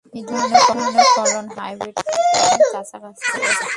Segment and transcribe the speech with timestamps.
[0.17, 1.07] এ ধানের
[1.15, 1.95] ফলন হাইব্রিড
[1.97, 3.65] ধানের কাছাকাছি হয়েছে।